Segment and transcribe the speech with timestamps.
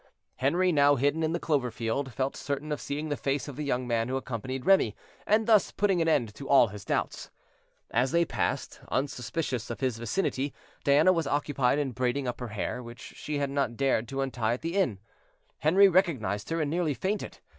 [0.37, 3.63] Henri, now hidden in the clover field, felt certain of seeing the face of the
[3.63, 4.95] young man who accompanied Remy,
[5.27, 7.29] and thus putting an end to all his doubts.
[7.91, 12.81] As they passed, unsuspicious of his vicinity, Diana was occupied in braiding up her hair,
[12.81, 14.97] which she had not dared to untie at the inn.
[15.59, 17.37] Henri recognized her, and nearly fainted.